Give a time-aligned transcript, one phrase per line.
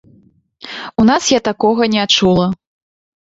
[1.03, 2.47] У нас я такога не чула.